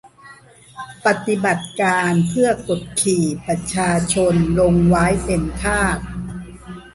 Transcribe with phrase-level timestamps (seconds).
[1.05, 5.97] ปฏิบัติการเพื่อกดขี่ประชาชนลงไว้เป็นทาส